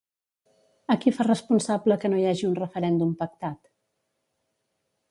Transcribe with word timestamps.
A 0.93 0.95
qui 1.03 1.13
fa 1.17 1.27
responsable 1.27 1.99
que 2.05 2.11
no 2.15 2.23
hi 2.23 2.27
hagi 2.31 2.49
un 2.51 2.59
referèndum 2.63 3.13
pactat? 3.25 3.73